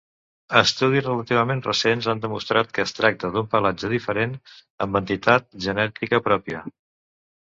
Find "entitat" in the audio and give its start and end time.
5.01-5.47